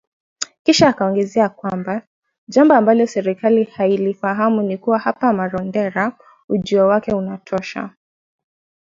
[0.63, 2.01] Kisha akaongeza kwamba
[2.47, 6.17] "jambo ambalo serikali hailifahamu ni kuwa hapa Marondera,
[6.49, 7.89] ujio wake unatosha”